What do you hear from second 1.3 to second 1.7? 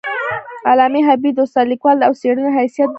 د استاد،